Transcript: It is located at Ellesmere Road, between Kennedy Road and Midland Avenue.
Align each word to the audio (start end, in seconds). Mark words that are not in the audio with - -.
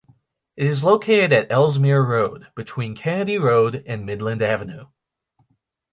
It 0.55 0.65
is 0.65 0.83
located 0.83 1.31
at 1.31 1.51
Ellesmere 1.51 2.01
Road, 2.03 2.47
between 2.55 2.95
Kennedy 2.95 3.37
Road 3.37 3.83
and 3.85 4.03
Midland 4.03 4.41
Avenue. 4.41 4.87